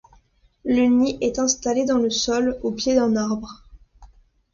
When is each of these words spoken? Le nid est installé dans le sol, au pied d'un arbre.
Le 0.65 0.87
nid 0.87 1.19
est 1.21 1.37
installé 1.37 1.85
dans 1.85 1.99
le 1.99 2.09
sol, 2.09 2.57
au 2.63 2.71
pied 2.71 2.95
d'un 2.95 3.15
arbre. 3.15 3.63